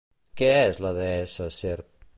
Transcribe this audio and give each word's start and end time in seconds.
Què 0.39 0.47
és 0.61 0.79
la 0.87 0.95
deessa 1.01 1.51
serp? 1.61 1.89